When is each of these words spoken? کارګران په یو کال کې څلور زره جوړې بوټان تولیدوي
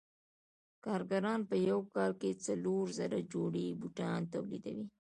کارګران 0.85 1.41
په 1.49 1.55
یو 1.69 1.79
کال 1.93 2.11
کې 2.21 2.31
څلور 2.45 2.85
زره 2.99 3.19
جوړې 3.33 3.67
بوټان 3.81 4.21
تولیدوي 4.33 4.85